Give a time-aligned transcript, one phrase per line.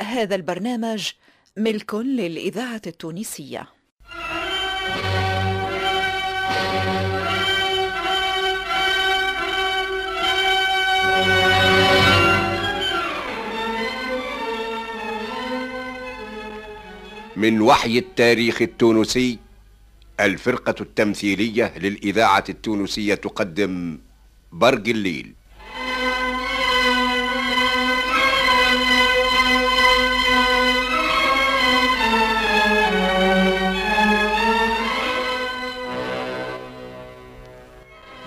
[0.00, 1.10] هذا البرنامج
[1.56, 3.68] ملك للإذاعة التونسية.
[17.36, 19.38] من وحي التاريخ التونسي
[20.20, 23.98] الفرقة التمثيلية للإذاعة التونسية تقدم
[24.52, 25.34] برق الليل.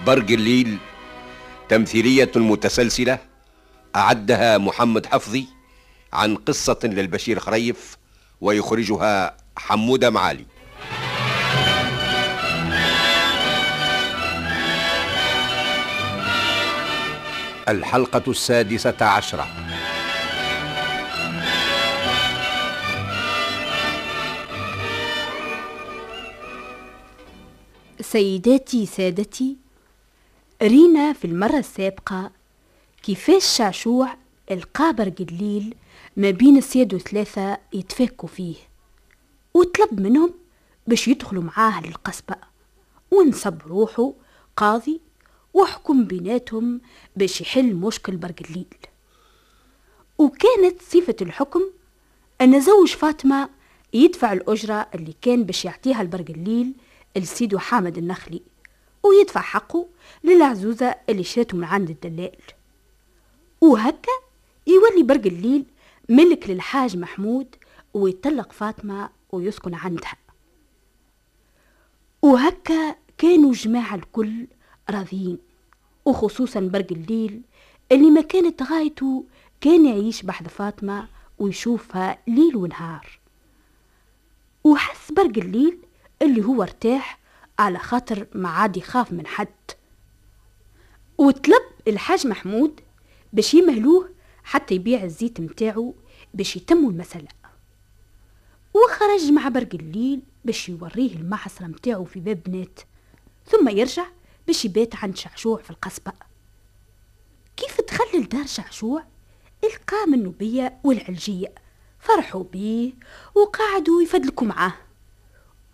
[0.06, 0.78] برق الليل
[1.70, 3.20] تمثيلية متسلسلة
[3.96, 5.46] أعدها محمد حفظي
[6.14, 7.98] عن قصة للبشير خريف
[8.42, 10.46] ويخرجها حمودة معالي.
[17.70, 19.48] الحلقة السادسة عشرة.
[28.02, 29.58] سيداتي سادتي
[30.64, 32.32] رينا في المرة السابقة
[33.04, 34.16] كيفاش شعشوع
[34.52, 35.76] القابر قليل
[36.18, 38.56] ما بين السيد وثلاثة يتفكوا فيه.
[39.54, 40.34] وطلب منهم
[40.88, 42.36] باش يدخلوا معاه للقصبة
[43.12, 44.14] ونصب روحه
[44.58, 45.02] قاضي
[45.54, 46.82] وحكم بيناتهم
[47.16, 48.66] باش يحل مشكل برقليل
[50.18, 51.62] وكانت صفة الحكم
[52.42, 53.50] أن زوج فاطمة
[53.94, 56.74] يدفع الأجرة اللي كان باش يعطيها البرقليل
[57.18, 58.42] السيد حامد النخلي.
[59.04, 59.88] ويدفع حقه
[60.24, 62.38] للعزوزة اللي شرته من عند الدلال.
[63.62, 64.12] وهكا
[64.68, 65.66] يولي برق الليل
[66.10, 67.56] ملك للحاج محمود
[67.94, 70.16] ويطلق فاطمة ويسكن عندها.
[72.22, 74.48] وهكا كانوا جماعة الكل
[74.90, 75.38] راضيين
[76.06, 77.42] وخصوصا برق الليل
[77.92, 79.26] اللي ما كانت غايته
[79.62, 81.08] كان يعيش بحد فاطمة
[81.40, 83.20] ويشوفها ليل ونهار.
[84.64, 85.78] وحس برق الليل
[86.22, 87.20] اللي هو ارتاح
[87.62, 89.72] على خاطر ما عاد يخاف من حد.
[91.18, 92.80] وطلب الحاج محمود
[93.34, 94.10] باش يمهلوه
[94.44, 95.94] حتى يبيع الزيت متاعه
[96.34, 97.28] باش يتموا المسألة.
[98.74, 102.80] وخرج مع برق الليل باش يوريه المعصرة متاعه في باب بنات
[103.48, 104.06] ثم يرجع
[104.48, 106.12] باش يبات عند شعشوع في القصبة.
[107.58, 109.04] كيف دخل لدار شعشوع
[109.64, 111.54] القاه من النوبية والعلجية؟
[112.00, 112.94] فرحوا بيه
[113.36, 114.74] وقعدوا يفدلكوا معاه.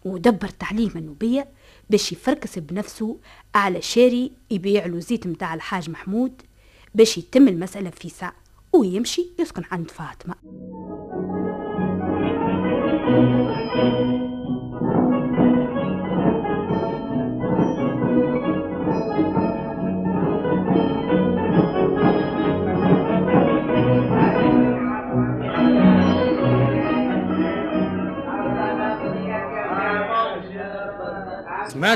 [0.05, 1.47] ودبر تعليم النوبية
[1.89, 3.17] باش يفركس بنفسه
[3.55, 6.41] على شاري يبيع له زيت متاع الحاج محمود
[6.95, 8.35] باش يتم المسألة في ساعة
[8.73, 10.35] ويمشي يسكن عند فاطمة.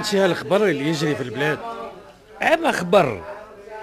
[0.01, 1.59] سمعتش هالخبر اللي يجري في البلاد.
[2.41, 3.22] أما خبر؟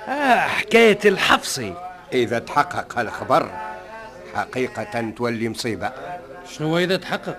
[0.08, 1.74] آه حكاية الحفصي
[2.12, 3.50] إذا تحقق هالخبر
[4.34, 5.92] حقيقة تولي مصيبة.
[6.50, 7.36] شنو إذا تحقق؟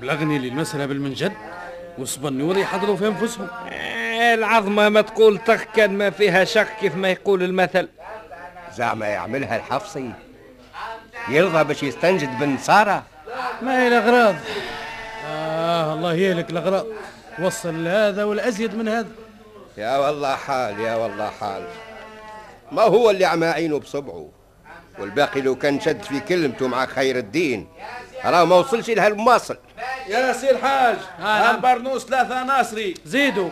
[0.00, 1.32] بلغني المسألة بالمنجد
[1.98, 3.48] وصبنور يحضروا في أنفسهم.
[3.72, 7.88] آه العظمة ما تقول تخ كان ما فيها شك كيف ما يقول المثل.
[8.74, 10.12] زعما يعملها الحفصي
[11.28, 13.02] يرضى باش يستنجد بالنصارى
[13.62, 14.34] ما هي الأغراض؟
[15.26, 16.86] آه الله يهلك الأغراض.
[17.42, 19.08] وصل لهذا والأزيد من هذا.
[19.76, 21.62] يا والله حال يا والله حال.
[22.72, 24.28] ما هو اللي عم عينه بصبعه؟
[24.98, 27.68] والباقي لو كان شد في كلمته مع خير الدين
[28.24, 29.56] راه ما وصلش لها المواصل
[30.08, 31.50] يا سي الحاج آه.
[31.50, 32.94] البرنوس ثلاثة ناصري.
[33.06, 33.50] زيدوا.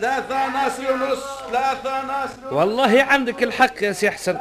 [0.00, 4.38] ثلاثة ناصري ونص ثلاثة ناصري والله عندك الحق يا سي حسن.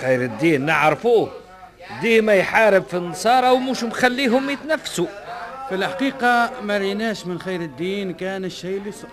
[0.00, 1.32] خير الدين نعرفوه.
[2.00, 5.06] ديما يحارب في النصارى ومش مخليهم يتنفسوا.
[5.68, 9.10] في الحقيقة ما ريناش من خير الدين كان الشيء اللي صار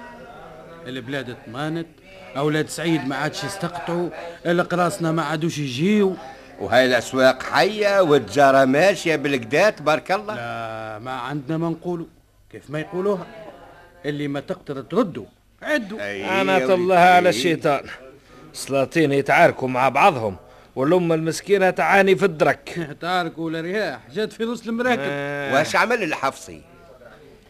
[0.88, 1.88] البلاد طمانت
[2.38, 4.10] أولاد سعيد ما عادش يستقطعوا
[4.46, 6.14] القراصنة ما عادوش يجيوا
[6.60, 10.36] وهاي الأسواق حية والتجارة ماشية بالكدا تبارك الله.
[10.36, 12.06] لا ما عندنا ما نقولوا.
[12.52, 13.26] كيف ما يقولوها؟
[14.06, 15.26] اللي ما تقدر تردوا
[15.62, 16.02] عدوا.
[16.02, 17.30] أي أنا الله على.
[17.30, 17.82] الشيطان.
[18.54, 20.36] سلاطين يتعاركوا مع بعضهم.
[20.76, 22.88] والأمة المسكينة تعاني في الدرك.
[23.02, 26.62] تارك ولا رياح جات في نص المراكب واش عمل الحفصي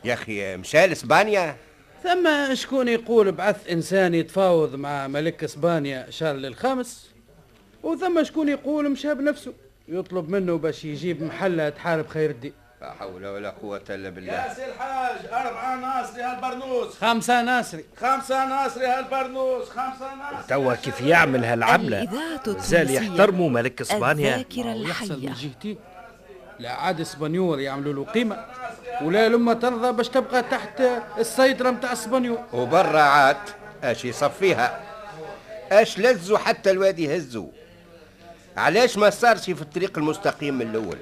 [0.03, 1.55] يا أخي مشى لإسبانيا
[2.03, 7.09] ثم شكون يقول بعث إنسان يتفاوض مع ملك إسبانيا شارل الخامس
[7.83, 9.53] وثم شكون يقول مشى بنفسه
[9.87, 12.53] يطلب منه باش يجيب محلة تحارب خير الدين.
[12.81, 14.33] لا حول ولا قوة إلا بالله.
[14.33, 17.85] يا سي الحاج أربعة ناصري هالبرنوس خمسة ناصري.
[18.01, 22.07] خمسة ناصري هالبرنوس خمسة ناصري توا كيف يعمل هالعملة
[22.47, 24.35] زال يحترموا ملك إسبانيا.
[24.35, 25.77] الذاكرة الحية.
[26.59, 28.45] لا عاد إسبانيول يعملوا له قيمة.
[29.01, 30.81] ولا لما ترضى باش تبقى تحت
[31.17, 32.39] السيطرة متاع إسبانيول.
[32.53, 33.37] وبرا عاد
[33.83, 34.79] أش يصفيها؟
[35.71, 37.47] أش لزوا حتى الوادي يهزوا
[38.57, 40.97] علاش ما صارش في الطريق المستقيم من الأول؟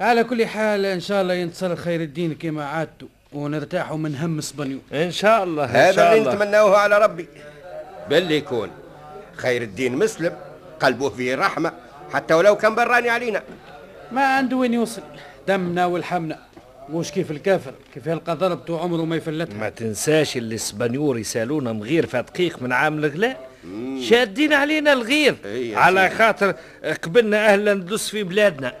[0.00, 4.80] على كل حال إن شاء الله ينتصر خير الدين كما عادته ونرتاحوا من هم إسبانيول.
[4.92, 6.34] إن شاء الله إن هذا شاء اللي الله.
[6.34, 7.28] نتمناه على ربي.
[8.10, 8.70] باللي يكون.
[9.36, 10.32] خير الدين مسلم
[10.80, 11.72] قلبه فيه رحمة
[12.12, 13.42] حتى ولو كان براني علينا.
[14.12, 15.02] ما عنده وين يوصل.
[15.48, 16.38] دمنا ولحمنا
[16.90, 22.06] مش كيف الكافر؟ كيف يلقى ضربته عمره ما يفلتها ما تنساش اللي الاسبانيول يسألونا مغير
[22.06, 23.48] في دقيق من عام الغلاء.
[24.00, 25.36] شادين علينا الغير.
[25.44, 26.10] إيه على.
[26.10, 26.54] خاطر
[27.02, 28.72] قبلنا أهلا ندس في بلادنا.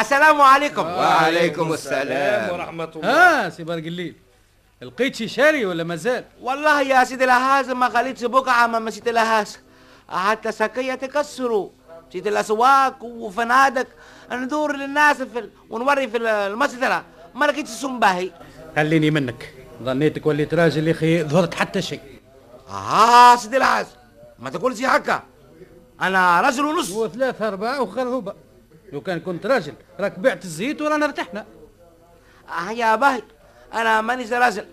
[0.00, 0.86] السلام عليكم.
[0.86, 2.52] وعليكم السلام.
[2.52, 3.44] ورحمة الله.
[3.46, 4.14] ها سي برق الليل
[4.82, 9.58] لقيت شي شاري ولا مازال والله يا سيدي الهاز ما خليتش بقعة ما مشيت الهاز
[10.08, 11.68] حتى سكية تكسروا
[12.08, 13.86] مشيت الأسواق وفنادق.
[14.32, 15.50] ندور للناس في ال...
[15.70, 17.02] ونوري في المسجد
[17.34, 18.30] ما لقيتش سنباهي.
[18.76, 19.54] خليني منك.
[19.82, 22.00] ظنيتك وليت راجل يا أخي ظهرت حتى شيء
[22.70, 23.86] آه سيدي الهاز
[24.38, 25.22] ما تقولش هكا.
[26.00, 28.47] أنا رجل ونص وثلاثة أربعة وخرهوبة.
[28.92, 31.46] لو كان كنت راجل راك بعت الزيت ورانا ارتحنا.
[32.48, 33.22] آه يا باهي
[33.74, 34.66] أنا مانيش راجل.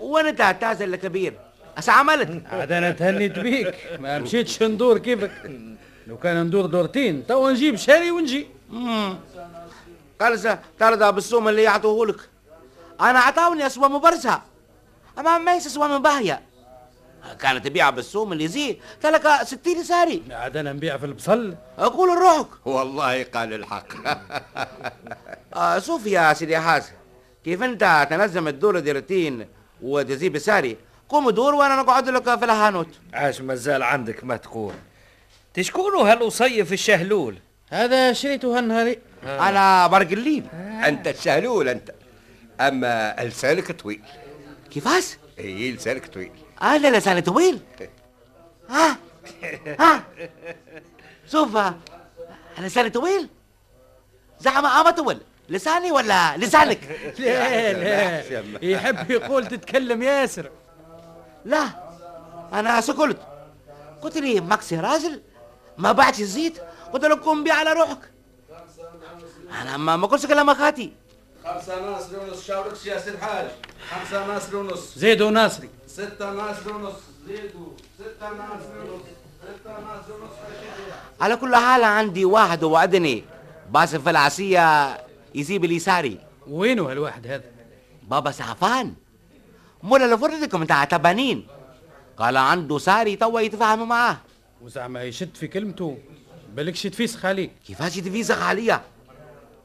[0.00, 1.34] وأنت تازل الكبير
[1.78, 3.74] أش عملت؟ عاد أنا تهنيت بيك.
[4.00, 5.50] ما مشيتش ندور كيفك.
[6.06, 8.46] لو كان ندور دورتين تو نجيب شاري ونجي.
[10.20, 12.20] قال ترضى بالسوم اللي يعطوه لك.
[13.00, 14.42] أنا عطاوني اسوام برشا
[15.18, 16.42] أما ما هيش اسوام باهية.
[17.40, 20.22] كانت تبيع بالسوم اللي زي تلك ستين ساري.
[20.30, 21.54] عاد أنا نبيع في البصل.
[21.78, 23.86] أقول لروحك والله قال الحق.
[25.54, 26.82] آه شوف يا سيدي حاج
[27.44, 29.46] كيف أنت تنظم الدور ديرتين
[29.82, 30.76] وتزيب ساري
[31.08, 32.88] قوم دور وأنا نقعد لك في الهانوت.
[33.14, 34.74] عاش مازال عندك ما تقول.
[35.54, 37.38] تشكونوا هالوصيف الشهلول.
[37.70, 40.44] هذا شريته هالنهاري أنا برق الليل.
[40.88, 41.90] أنت الشهلول أنت.
[42.60, 44.00] أما لسانك طويل.
[44.70, 46.30] كيفاش؟ اي لسانك طويل.
[46.62, 47.60] آه لا لساني طويل.
[48.70, 48.96] ها؟
[49.80, 50.04] ها؟
[51.32, 51.74] شوف آه،
[52.58, 53.28] لساني طويل.
[54.40, 55.20] زعما اما طول.
[55.48, 60.50] لساني ولا لسانك؟ لا لا يحب يقول تتكلم ياسر.
[61.44, 61.68] لا
[62.52, 63.18] أنا سكت.
[64.02, 65.22] قلت لي ماكش راجل
[65.78, 66.58] ما بعتش الزيت
[66.92, 67.98] قلت له قوم بيه على روحك.
[69.62, 70.92] أنا ما ما قلتش كلام اخاتي
[71.44, 73.46] خمسة ناصري ونص شاوركش يا سي الحاج
[73.90, 75.68] خمسة ناصري ونص زيدوا ناصري.
[75.86, 76.94] ستة ناصري ونص
[77.26, 77.66] زيدوا
[77.98, 79.02] ستة ناصري ونص
[79.42, 80.32] ستة ناصري ونص
[81.20, 83.24] على كل حال عندي واحد وعدني
[83.70, 84.96] باسم في العصية
[85.34, 86.18] يسيب اليساري.
[86.46, 87.44] وينه هالواحد هذا؟
[88.02, 88.94] بابا سعفان.
[89.82, 91.46] مولا لفرتكم انت تبانين.
[92.16, 94.16] قال عنده ساري توا يتفاهموا معاه.
[94.62, 95.98] وزعما يشد في كلمته.
[96.54, 98.82] بالكش تفيسخ عليك كيفاش يتفيسخ عليا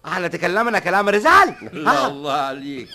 [0.06, 1.56] إحنا تكلمنا كلام رجال.
[1.74, 2.90] الله ها الله عليك.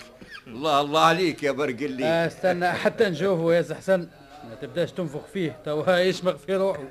[0.46, 4.08] الله الله عليك يا برق اللي آه، استنى حتى نشوفه يا حسن
[4.48, 5.56] ما تبداش تنفخ فيه.
[5.64, 6.82] توا يشمخ في روحه؟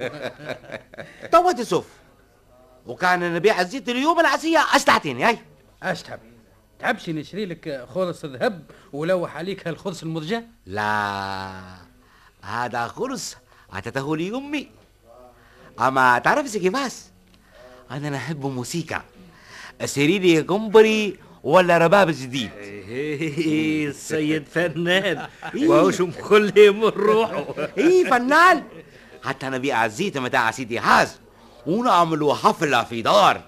[1.34, 1.88] توا تشوف
[2.86, 5.40] وكان نبيع الزيت اليوم العشية أشتعتيني هاي.
[5.84, 6.20] أش تحب؟
[6.80, 8.64] تحبش نشري لك خرص ذهب
[8.94, 11.52] ولوح عليك هالخرص المرجع لا.
[12.42, 13.38] هذا خرص
[13.74, 14.70] أعطته لي أمي
[15.80, 16.94] أما تعرف كيفاش
[17.92, 19.02] أنا نحب موسيقى.
[19.86, 22.50] سيري لي قنبري ولا رباب جديد.
[22.58, 25.28] إيه، السيد فنان.
[25.68, 27.46] وهوش مخلي من روحه.
[27.78, 28.64] إيه فنان.
[29.24, 31.20] حتى نبيع الزيت متاع سيدي حاز
[31.68, 33.42] ونعملوا حفلة في دار.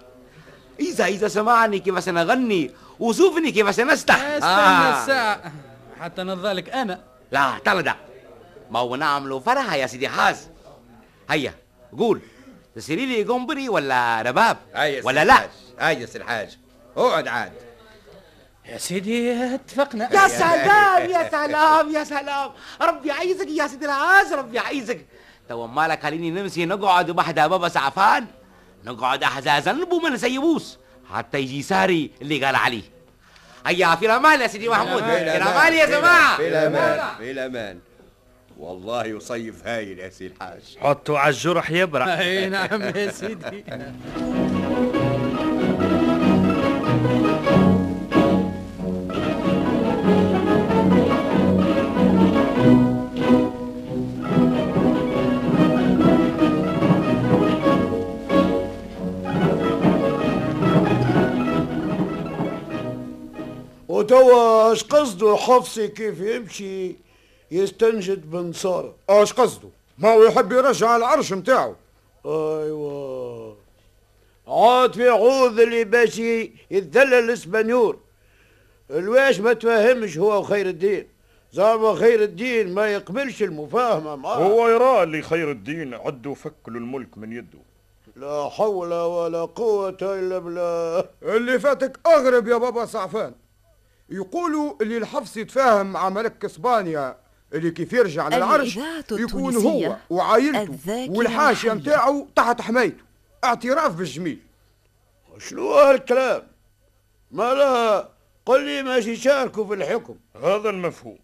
[0.79, 5.01] إذا إذا سمعني كيف سنغني وشوفني كيف سنستح أستنى آه.
[5.01, 5.51] الساعة.
[5.99, 6.99] حتى نرضالك أنا.
[7.31, 7.95] لا تلدع
[8.71, 10.47] ما هو نعملوا فرح يا سيدي حاز
[11.29, 11.53] هيا
[11.97, 12.21] قول.
[12.75, 15.49] تسيري لي قنبري ولا رباب؟ هاي يا سي ولا لا؟ الحاج.
[15.79, 16.57] هاي يا سي الحاج.
[16.97, 17.51] اقعد عاد.
[18.65, 20.09] يا سيدي اتفقنا.
[20.13, 22.51] يا سلام يا سلام يا سلام.
[22.81, 25.05] ربي يعيزك يا سيدي العاز ربي يعيزك
[25.49, 28.25] تو مالك خليني نمشي نقعد بحدا بابا سعفان.
[28.83, 30.77] نقعد احزازا وما نسيبوس
[31.13, 32.83] حتى يجي ساري اللي قال عليه
[33.65, 35.03] هيا في الأمان يا سيدي محمود.
[35.03, 36.37] في الأمان يا جماعة.
[36.37, 37.79] في الأمان في الأمان.
[38.59, 40.77] والله يصيف هايل يا سي الحاج.
[40.79, 42.05] حطوا على الجرح يبرع.
[42.19, 43.63] أي نعم يا سيدي.
[63.87, 67.04] وتوا اش قصده الحفصي كيف يمشي؟
[67.55, 71.75] يستنجد بنصارى اش قصده؟ ما هو يحب يرجع العرش متاعه.
[72.25, 73.57] أيوه.
[74.47, 76.19] عاد في عوض اللي باش
[76.71, 77.99] يتذلل الاسبانيور
[78.89, 81.07] الواش ما تفهمش هو وخير الدين.
[81.53, 84.35] زعما خير الدين ما يقبلش المفاهمة معاه.
[84.35, 87.59] هو يرى اللي خير الدين عدو فكلوا الملك من يده.
[88.15, 91.05] لا حول ولا قوة إلا بالله.
[91.23, 93.33] اللي فاتك أغرب يا بابا سعفان
[94.09, 97.17] يقولوا اللي الحفص يتفاهم مع ملك إسبانيا
[97.53, 98.79] اللي كيف يرجع للعرش
[99.11, 101.73] يكون هو وعائلته الحية.
[101.73, 103.03] متاعه تحت حمايته.
[103.43, 104.39] اعتراف بالجميل.
[105.37, 106.43] شنو هالكلام
[107.31, 108.09] ما لا
[108.45, 110.15] قل لي ماشي يشاركوا في الحكم.
[110.43, 111.17] هذا المفهوم.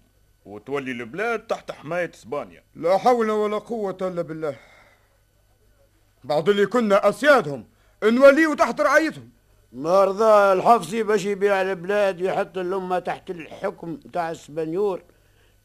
[0.45, 2.63] وتولي البلاد تحت حماية إسبانيا.
[2.75, 4.55] لا حول ولا قوة إلا بالله.
[6.23, 7.65] بعض اللي كنا أسيادهم
[8.03, 9.29] نوليوا تحت رعايتهم.
[9.73, 15.01] ما رضى الحفصي باش يبيع البلاد ويحط الأمة تحت الحكم تاع اسبانيور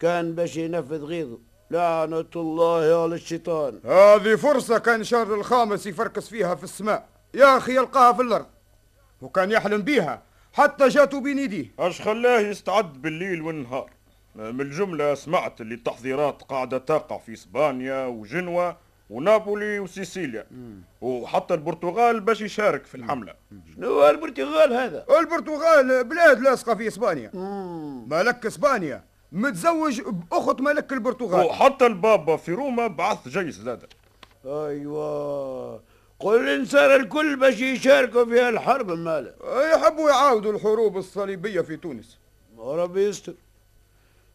[0.01, 1.39] كان باش ينفذ غيظه
[1.71, 3.81] لعنة الله على الشيطان.
[3.85, 7.09] هذه فرصة كان شهر الخامس يفركس فيها في السماء.
[7.35, 8.47] يا أخي يلقاها في الأرض.
[9.23, 10.23] وكان يحلم بيها.
[10.53, 13.91] حتى جاتوا بين يديه اش خلاه يستعد بالليل والنهار.
[14.35, 18.77] من الجملة سمعت اللي التحضيرات قاعدة تقع في إسبانيا وجنوة
[19.11, 20.47] ونابولي وسيسيليا.
[21.01, 23.35] وحتى البرتغال باش يشارك في الحملة.
[23.75, 27.31] شنو البرتغال هذا؟ البرتغال بلاد لاصقة في إسبانيا.
[28.07, 29.05] ملك إسبانيا.
[29.37, 31.47] متزوج بأخت ملك البرتغال.
[31.47, 33.89] وحتى البابا في روما بعث جيش زادة.
[34.45, 35.81] أيوه.
[36.21, 39.35] قل الانسان الكل باش يشاركوا في هالحرب ماله
[39.75, 42.19] يحبوا يعاودوا الحروب الصليبية في تونس.
[42.59, 43.35] ربي يستر.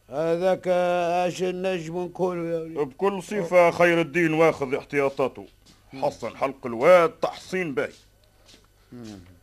[0.09, 5.45] هذاك اش النجم نقولوا يا وليد؟ بكل صفة خير الدين واخذ احتياطاته.
[6.01, 7.91] حصن حلق الواد تحصين باهي.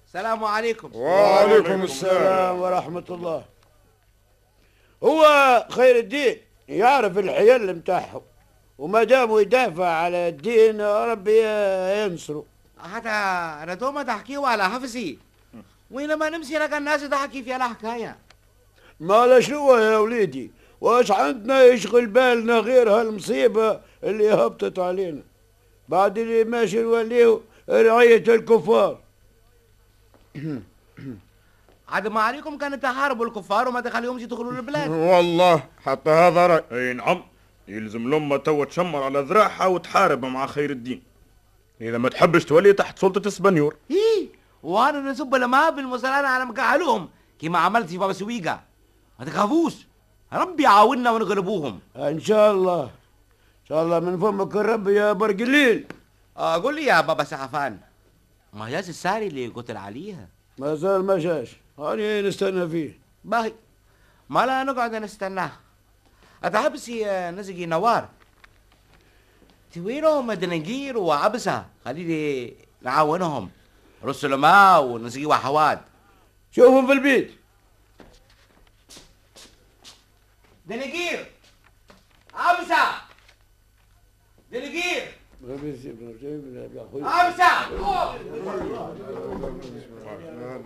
[0.07, 0.91] السلام عليكم.
[0.95, 2.61] وعليكم السلام.
[2.61, 3.45] ورحمة الله.
[5.03, 5.23] هو
[5.71, 6.37] خير الدين
[6.69, 8.23] يعرف الحيل متاعهم
[8.79, 11.43] وما داموا يدافع على الدين ربي
[12.05, 12.45] ينصره.
[12.79, 13.09] حتى
[13.63, 15.19] أنا دوما تحكيوا على حفظي.
[15.91, 18.17] وينما نمشي لك الناس تحكي في الحكاية.
[19.01, 20.51] ما لا شنو يا وليدي؟
[20.81, 25.23] واش عندنا يشغل بالنا غير هالمصيبة اللي هبطت علينا؟
[25.89, 28.99] بعد اللي ماشي نوليه رعية الكفار.
[31.89, 34.91] عاد ما عليكم كانت تحاربوا الكفار وما تخليهمش يدخلوا البلاد.
[34.91, 36.65] والله حتى هذا رأي.
[36.73, 37.23] اي نعم
[37.69, 41.03] يلزم الأمة توا تشمر على ذراعها وتحارب مع خير الدين.
[41.81, 44.29] إذا ما تحبش تولي تحت سلطة اسبانيور إيه
[44.63, 48.61] وأنا نسب الماء بالمسلانة على مكحلهم كما عملت في بابا سويقة
[49.19, 49.75] ما تخافوش.
[50.33, 51.81] ربي يعاوننا ونغلبوهم.
[51.97, 52.83] إن شاء الله.
[52.83, 55.87] إن شاء الله من فمك الرب يا برقليل.
[56.37, 57.79] آه قول لي يا بابا سعفان
[58.53, 60.29] ما جاش الساري اللي قتل عليها؟
[60.59, 63.53] ما زال ما جاش هاني نستنى فيه؟ باهي.
[64.29, 65.53] ما لا نقعد نستناه.
[66.45, 68.09] أتحبسي آه، نزقي نوار؟
[69.75, 71.67] توينهم دنجير وعبسة.
[71.85, 73.51] خليني نعاونهم.
[74.05, 75.81] رسل ماء ونسقي وحواد.
[76.53, 77.35] شوفهم في البيت.
[80.67, 81.31] دنجير.
[82.35, 82.85] عبسة.
[84.53, 85.15] دنجير.
[87.03, 87.45] عبسة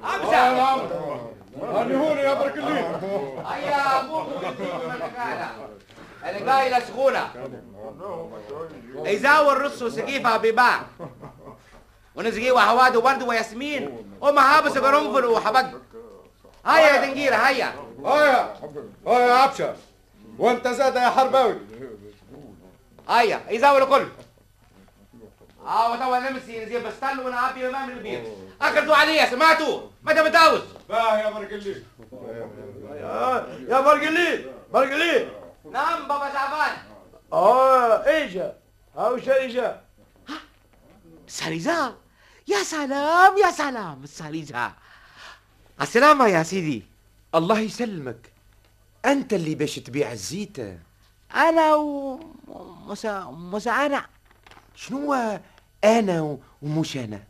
[0.03, 0.37] عبسة
[1.63, 2.85] هاني هون يا برك الليل
[3.47, 4.31] هيا ابوكم
[6.25, 7.31] القايلة سخونة
[8.97, 10.81] يزاور رص وسقيفة بباع
[12.15, 15.67] ونسقيه وحواد وورد وياسمين ومحابس قرنفل وحبق
[16.67, 17.73] هيا يا دنجيرة هيا
[18.05, 18.55] هيا
[19.07, 19.75] هيا يا عبشة
[20.39, 21.57] وانت زاد يا حرباوي
[23.09, 24.07] هيا يزاور الكل
[25.67, 28.25] آه وتوا نمسي نجيب بستان ونعبي امام البيت
[28.61, 31.85] اكلتوا عليا سمعتوا متى بتاوز باه يا برك الليل
[33.69, 35.29] يا برقليل برقليل
[35.73, 36.77] نعم بابا شعبان
[37.33, 38.57] آه ايجا
[38.97, 39.81] هاو شريجا
[41.27, 41.97] ساليزا؟
[42.49, 44.73] يا سلام يا سلام الساليزا
[45.81, 46.85] السلامة يا سيدي.
[47.35, 48.33] الله يسلمك.
[49.05, 50.59] أنت اللي باش تبيع الزيت.
[51.35, 52.21] أنا و
[52.87, 54.07] مسا مساعدة.
[54.75, 55.39] شنو
[55.85, 57.23] أنا ومش أنا.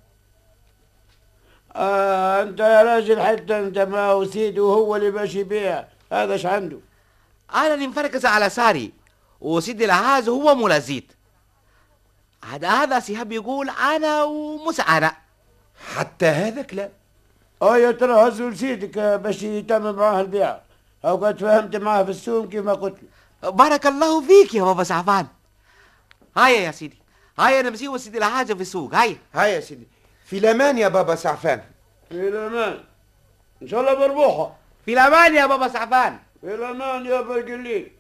[1.77, 6.47] آه أنت يا راجل حتى أنت ما هو سيد وهو اللي باش يبيع هذا إيش
[6.47, 6.79] عنده؟
[7.55, 8.93] أنا اللي مفركز على ساري
[9.41, 11.13] وسيدي العاز هو مولا زيت
[12.45, 15.17] هذا هذا سيهب يقول أنا ومساعدة
[15.97, 16.91] حتى هذا كلام
[17.63, 20.61] آه يا ترى هزوا لسيدك باش يتم معاه البيع.
[21.05, 22.97] أو قد فهمت معاه في السوق كما قلت
[23.43, 25.27] بارك الله فيك يا بابا سعفان.
[26.37, 27.02] هيا يا سيدي.
[27.39, 29.17] هيا نمشي وسيدي الحاجة في السوق هيا.
[29.35, 29.89] هيا يا سيدي.
[30.27, 31.63] في الأمان يا بابا سعفان.
[32.09, 32.79] في الأمان.
[33.63, 36.19] إن شاء الله مربوحه في الأمان يا بابا سعفان.
[36.41, 37.93] في الأمان يا برق الليل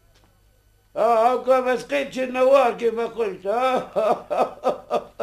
[0.96, 3.88] آه هكا ما سقيتش النوار كيف قلت؟ آه.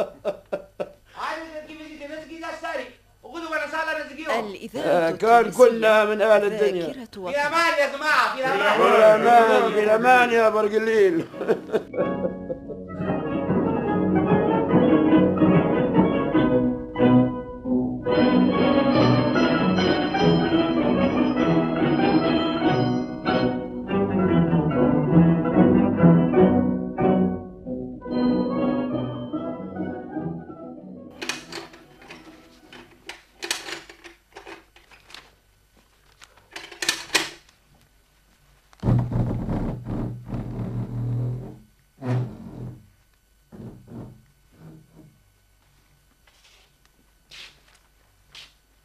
[3.70, 4.46] سالة نسقيهم.
[4.50, 6.92] الإذاعة كان كلنا من أهل الدنيا.
[7.12, 9.72] في الأمان يا جماعة في الأمان.
[9.72, 10.70] في الأمان يا برق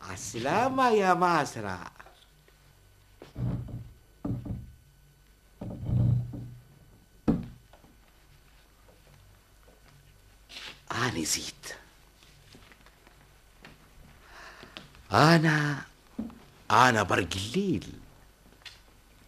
[0.10, 1.80] عالسلامة يا ماسرة
[10.92, 11.76] أنا نسيت
[15.12, 15.82] أنا
[16.72, 17.86] أنا برق الليل.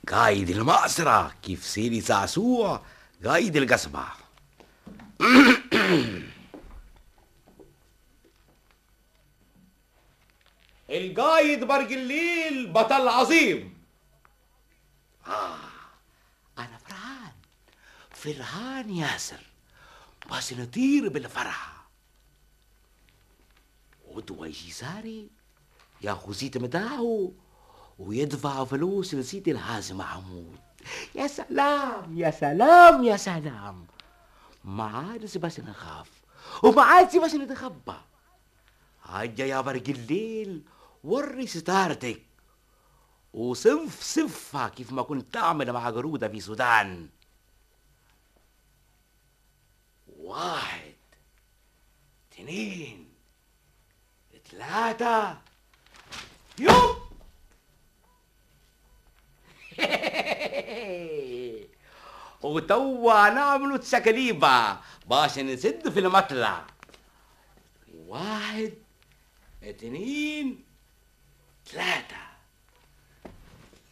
[0.10, 2.82] قايد المأسرة كيف سيري سعسوع
[3.26, 4.06] قايد القصبة.
[11.18, 13.84] القايد برق الليل بطل عظيم.
[15.28, 15.58] آه
[16.58, 17.32] أنا فرحان.
[18.12, 19.42] فرحان ياسر.
[20.32, 21.90] بس نطير بالفرحة.
[24.08, 25.30] ودوى جيزاري
[26.02, 27.32] ياخذ زيت متاعه
[28.00, 30.60] ويدفع فلوس لسيدي الحاج محمود
[31.16, 33.88] يا سلام يا سلام يا سلام.
[34.64, 36.10] ما عادش باش نخاف
[36.64, 37.98] وما عادش باش نتخبى.
[39.04, 40.64] هيا يا برق الليل
[41.08, 42.22] وري ستارتك.
[43.34, 47.10] وصف صفها كيف ما كنت تعمل مع قرودة في السودان
[50.08, 50.94] واحد
[52.32, 53.10] اثنين
[54.52, 55.38] ثلاثة.
[56.60, 56.98] يوم
[62.44, 64.78] وتوا نعملوا تسكليبة
[65.10, 66.66] باش نسد في المطلع
[67.94, 68.74] واحد
[69.64, 70.67] اثنين
[71.68, 72.16] ثلاثة.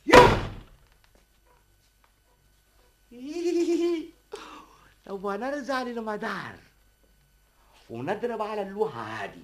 [0.06, 0.52] يوم
[5.06, 6.56] توا نرجع للمدار
[7.90, 9.44] ونضرب على اللوحة هادي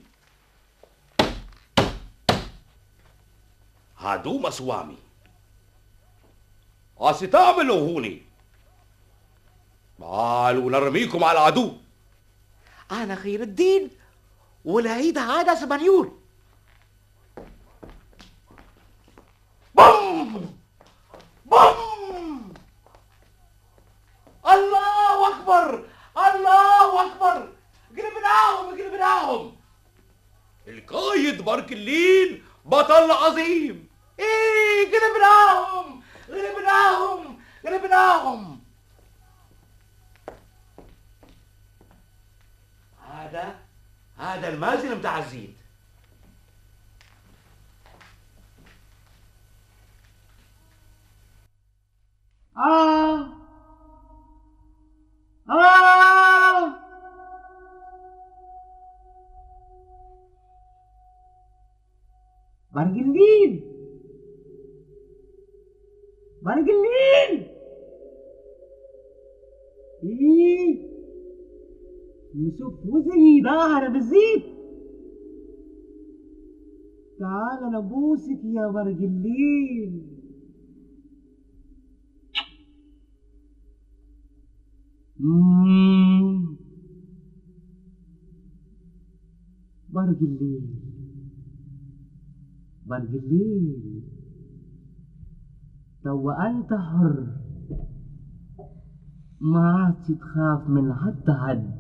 [3.98, 4.98] هادو مسوامي.
[7.00, 8.22] عسي تعملوا هوني.
[10.00, 11.78] تعالوا نرميكم على العدو
[12.92, 13.90] أنا خير الدين
[14.66, 16.12] والعيد هذا سبانيول
[19.76, 20.60] بوم
[21.52, 22.54] بوم!
[24.46, 25.86] الله أكبر!
[26.18, 27.54] الله أكبر!
[27.98, 29.56] قلبناهم قلبناهم
[30.68, 33.90] القايد برك الليل بطل عظيم!
[34.20, 38.62] إيه قلبناهم غلبناهم غلبناهم
[43.12, 43.60] هذا
[44.18, 45.61] هذا المازن بتاع الزيت.
[52.58, 53.32] آه
[55.50, 56.76] آه
[62.76, 63.64] برق الليل
[66.42, 67.48] برق الليل
[70.04, 70.92] إيه
[72.36, 74.44] نشوف وزني ظاهرة بالزيت
[77.20, 80.02] تعال أنا بوسك يا برق الليل
[85.22, 86.56] مم.
[89.90, 90.62] برق الليل.
[92.86, 94.02] برق الليل.
[96.04, 97.28] تو أنت حر.
[99.42, 101.72] ما عادش تخاف من حتى حد.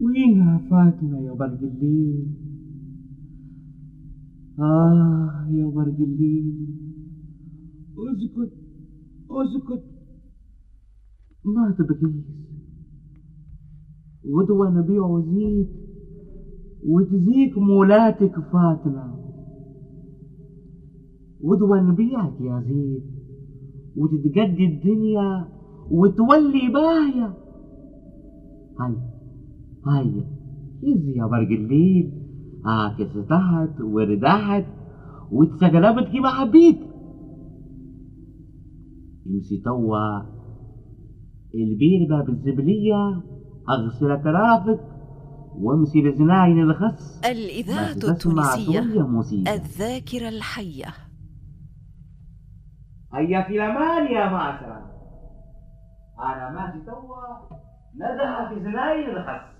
[0.00, 2.26] وينها فاطمة يا برق الليل؟
[4.58, 6.66] آه يا برق الليل.
[7.98, 8.63] أسكت.
[9.42, 9.82] أسكت.
[11.44, 12.24] ما تبكيش
[14.34, 15.68] غدوة نبيع زيت
[16.86, 19.14] وتزيك مولاتك فاطمة.
[21.44, 23.02] غدوة نبيعك يا زيت
[23.96, 25.48] وتتجدي الدنيا
[25.90, 27.34] وتولي باهية
[28.80, 29.00] هيا
[29.86, 30.24] هيا
[30.82, 32.10] إذ يا برق الليل.
[32.98, 34.64] كسرتها ورداحت
[35.30, 36.93] واتسقلبت كيما حبيت.
[39.26, 40.20] يمشي توا
[41.54, 43.22] البير باب الزبلية
[43.70, 44.80] أغسل كرافك
[45.56, 47.20] وامشي لزناين الخس.
[47.24, 48.80] الإذاعة التونسية
[49.54, 50.94] الذاكرة الحية.
[53.14, 54.90] هيا في الأمان يا معشرة
[56.18, 57.58] أنا ماشي توا
[57.94, 59.53] ندها في زناين الخس.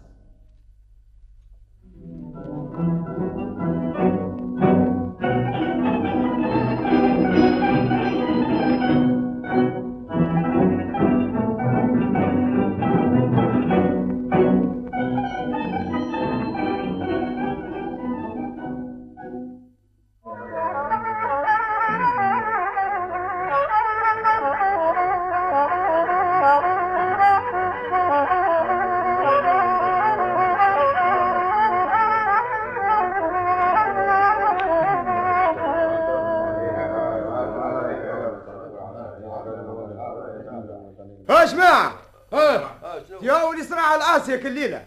[44.37, 44.87] كل ليلة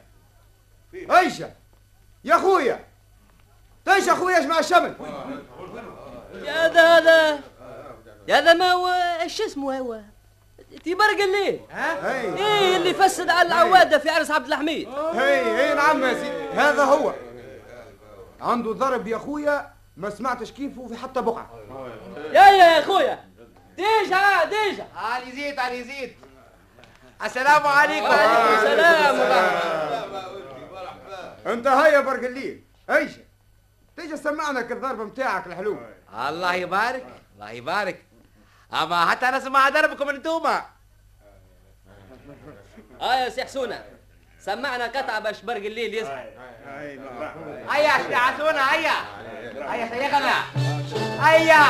[0.94, 1.52] ايشا
[2.24, 2.86] يا خويا
[3.88, 4.96] إيش أخويا اجمع الشمل؟
[6.34, 7.40] يا هذا هذا.
[8.28, 8.88] يا هذا ما هو
[9.22, 10.00] إيش اسمه هو؟
[10.84, 11.60] تي برق الليل.
[11.72, 14.90] ها؟ إيه اللي فسد على العوادة في عرس عبد الحميد.
[14.90, 16.50] هي هي نعم يا سيدي.
[16.50, 17.14] هذا هو.
[18.42, 21.50] عنده ضرب يا خويا ما سمعتش كيفه في حتى بقعة.
[22.18, 23.30] يا يا يا أخويا.
[23.76, 24.88] إيجا إيجا.
[24.96, 26.16] علي زيد علي زيد.
[27.26, 28.06] السلام عليكم.
[28.06, 29.20] وعليكم السلام.
[30.72, 32.64] ورحمه انت هيا برق الليل.
[32.90, 33.22] ايشا
[33.96, 35.78] تيجي سمعنا الضربة متاعك الحلو
[36.30, 37.06] الله يبارك.
[37.36, 38.04] الله يبارك.
[38.74, 40.66] أما حتى نسمع دربكم انتوما
[43.02, 43.84] آه يا سي حسونه
[44.40, 46.26] سمعنا قطعه باش برق الليل يصحى
[47.70, 48.94] هيا اشتعسونا هيا.
[49.70, 50.44] هيا سيغنا
[51.20, 51.64] هيا.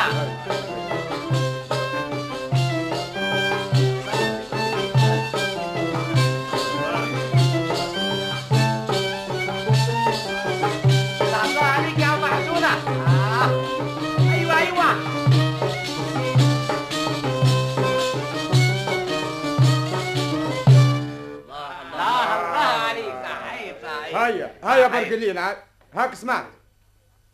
[24.15, 25.57] هيا هيا برق الليل عاد.
[25.93, 26.49] هاك سمعنا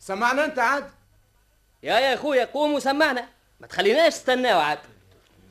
[0.00, 0.84] سمعنا انت عاد؟
[1.82, 3.28] يا يا اخويا قوم وسمعنا
[3.60, 4.78] ما تخليناش نستناو عاد.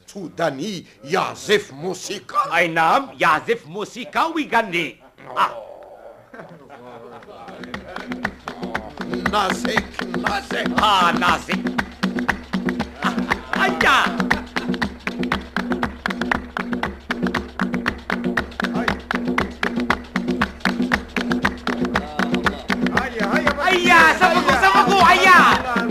[0.08, 4.98] سوداني يعزف موسيقى أي نعم يعزف موسيقى ويغني
[5.38, 5.64] آه.
[9.32, 9.84] ناسك
[10.18, 11.64] ناسك آه ناسي
[13.56, 14.23] هيا هيا
[24.24, 25.40] هيا سبقوا سبقوا هيا
[25.78, 25.83] أوه،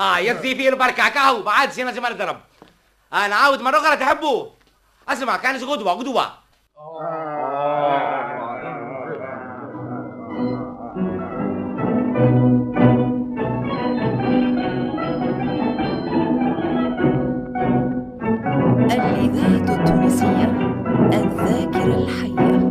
[0.00, 1.08] آه يكفي فيه البركة.
[1.08, 2.40] كاهو بعد سينا زي ما نضرب
[3.12, 4.50] أنا عاود مرة أخرى تحبه
[5.08, 6.40] أسمع كان قدوه قدوه
[18.90, 20.44] الإذاعة التونسية
[21.12, 22.69] الذاكرة الحية.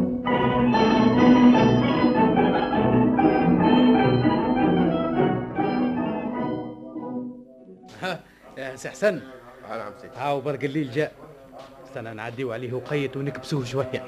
[8.80, 9.22] سي حسن
[9.70, 11.12] نعم سيدي هاو برق الليل جاء
[11.88, 14.08] استنى نعديو عليه وقيت ونكبسوه شوية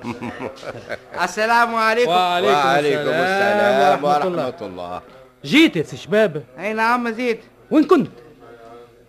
[1.23, 4.45] السلام عليكم وعليكم, وعليكم السلام ورحمة الله.
[4.45, 5.01] ورحمة الله
[5.45, 7.39] جيت يا سي شباب أي نعم زيد
[7.71, 8.11] وين كنت؟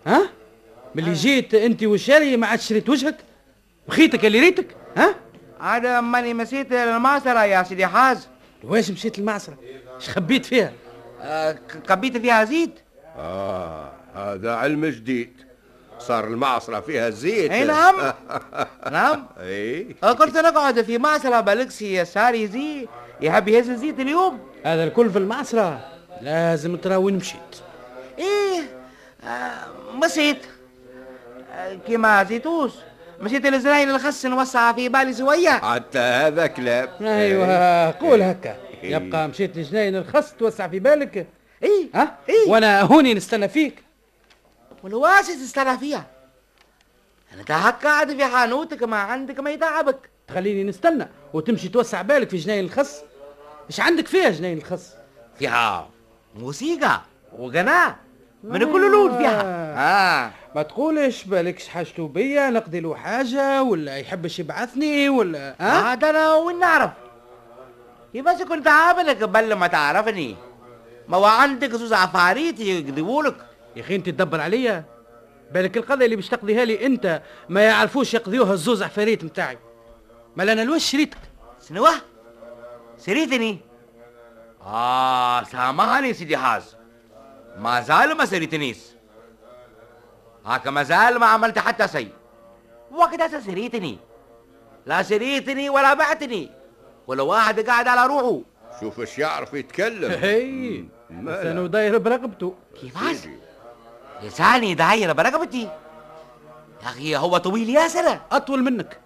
[0.06, 0.28] ها؟
[0.94, 3.16] ملي جيت أنت والشاري ما عادش شريت وجهك؟
[3.88, 5.14] بخيتك اللي ريتك؟ ها؟
[5.60, 8.28] هذا ماني مسيت المعصرة يا سيدي حاز
[8.64, 9.56] واش مشيت المعصرة؟
[9.96, 10.72] إيش خبيت فيها؟
[11.22, 12.78] آه، كبيت فيها زيت
[13.16, 15.32] آه هذا علم جديد
[16.02, 17.50] صار المعصرة فيها زيت.
[17.50, 17.94] إي نعم.
[18.92, 19.26] نعم.
[19.40, 19.96] إي.
[20.02, 22.88] قلت نقعد في معصرة بلقسي يساري زي
[23.20, 24.38] يحب يهز الزيت اليوم.
[24.64, 25.80] هذا الكل في المعصرة.
[26.20, 27.56] لازم ترى وين مشيت.
[28.18, 28.60] إيه
[29.28, 29.50] آه،
[29.94, 30.38] مسيت
[31.52, 32.72] آه، كيما زيتوس.
[33.20, 38.56] مشيت للزراير الخس نوسع في بالي شوية حتى هذا كلام أيوه قول هكا.
[38.82, 41.26] يبقى مشيت لجناين الخص توسع في بالك.
[41.62, 42.48] إيه ها؟ إيه.
[42.50, 43.74] وأنا هوني نستنى فيك.
[44.82, 46.06] والواش تستنى فيها.
[47.40, 50.10] انت هكا قاعد في حانوتك ما عندك ما يتعبك.
[50.28, 53.02] تخليني نستنى وتمشي توسع بالك في جناين الخص
[53.70, 54.94] إيش عندك فيها جناين الخص
[55.38, 55.88] فيها
[56.34, 57.00] موسيقى
[57.38, 57.96] وغناء.
[58.44, 59.42] من كل لون فيها.
[59.78, 60.30] آه.
[60.54, 66.34] ما تقولش بالكش حاجته بيا نقضي له حاجة ولا يحبش يبعثني ولا ها؟ هذا أنا
[66.34, 66.90] وين نعرف؟
[68.12, 70.36] كيفاش كنت عاملك قبل ما تعرفني.
[71.08, 73.36] ما هو عندك زوز عفاريت يكذبولك
[73.76, 74.84] يا أخي أنت تدبر عليا؟
[75.52, 79.58] بالك القضية اللي باش تقضيها لي أنت ما يعرفوش يقضيوها الزوز عفاريت متاعي.
[80.36, 81.18] ما أنا الوش شريتك
[81.68, 81.86] شنو؟
[82.96, 83.58] سريتني
[84.62, 86.76] آه سامحني سيدي حاز
[87.56, 88.78] ما زال ما سريتنيش
[90.46, 92.12] هاك ما زال ما عملت حتى شيء.
[92.90, 93.98] وقتها سريتني
[94.86, 96.50] لا سريتني ولا بعتني.
[97.06, 98.40] ولا واحد قاعد على روحه.
[98.80, 100.10] شوف إيش يعرف يتكلم.
[100.10, 100.84] هي.
[101.10, 102.54] لسانه داير برقبته.
[102.80, 103.16] كيفاش
[104.22, 105.62] لساني داير برقبتي.
[106.82, 109.00] يا أخي هو طويل ياسر أطول منك.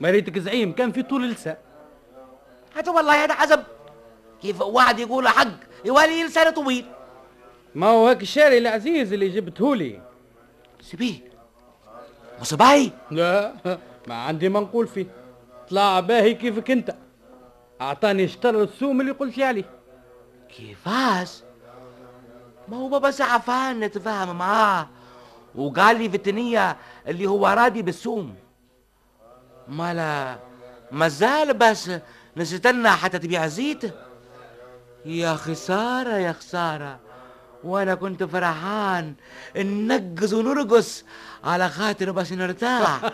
[0.00, 1.56] ما ريتك زعيم كان في طول لسان
[2.76, 3.62] هذا والله هذا عزب.
[4.42, 5.48] كيف واحد يقول حق
[5.84, 6.86] يوالي لسانه طويل؟
[7.74, 10.00] ما هو هاك الشاري العزيز اللي جبته لي.
[10.80, 11.32] سبيه
[12.40, 13.52] مصباي لا
[14.06, 15.06] ما عندي ما نقول فيه.
[15.70, 16.94] طلع باهي كيفك أنت.
[17.80, 19.64] أعطاني شطر السوم اللي قلت لي عليه.
[20.56, 21.42] كيفاش؟
[22.68, 24.88] ما هو بابا سعفان نتفاهم معاه.
[25.54, 26.76] وقال لي في التنية
[27.08, 28.34] اللي هو راضي بالسوم.
[29.68, 30.38] ما لا
[30.92, 31.90] ما زال بس
[32.36, 33.94] نستنى حتى تبيع الزيت
[35.04, 36.98] يا خسارة يا خسارة.
[37.64, 39.14] وأنا كنت فرحان.
[39.56, 41.04] ننقز ونرقص
[41.44, 43.00] على خاطر بس نرتاح.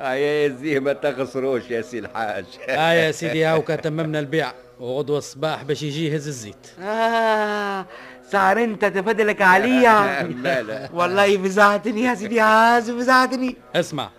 [0.00, 2.44] يا زيه ما تخسروش يا سي الحاج.
[2.68, 4.52] آه يا سيدي هاوكا تممنا البيع.
[4.80, 6.66] وغدوة الصباح باش يجي يهز الزيت.
[6.80, 7.86] آه
[8.30, 10.22] صار أنت تفضلك عليا.
[10.44, 10.88] لا لا.
[10.92, 13.56] والله فزعتني يا سيدي عاز فزعتني.
[13.74, 14.10] اسمع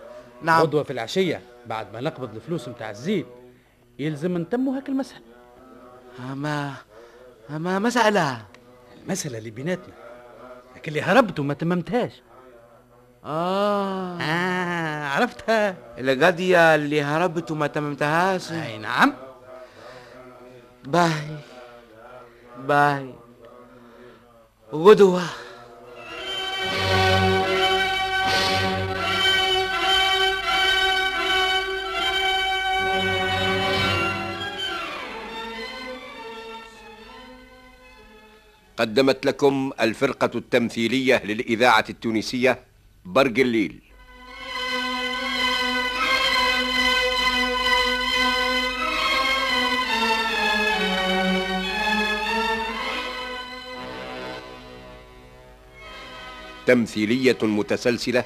[0.42, 0.62] نعم.
[0.62, 3.26] غدوة في العشية بعد ما نقبض الفلوس متاع الزيت
[3.98, 5.20] يلزم نتموا هاك المسألة.
[6.34, 6.72] ما
[7.50, 8.42] ما مسألة.
[9.04, 9.94] المسألة اللي بيناتنا
[10.76, 12.22] لكن اللي هربت وما تممتهاش.
[13.24, 14.18] آه.
[14.20, 18.52] آه عرفتها القضية اللي هربت وما تممتهاش.
[18.52, 19.14] أي نعم.
[20.84, 21.36] باهي.
[22.58, 23.14] باهي.
[24.72, 25.22] غدوة.
[38.76, 42.71] قدمت لكم الفرقة التمثيلية للإذاعة التونسية
[43.04, 43.82] برق الليل.
[56.66, 58.24] تمثيلية متسلسلة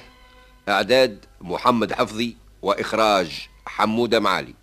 [0.69, 4.55] إعداد محمد حفظي وإخراج حمودة معالي.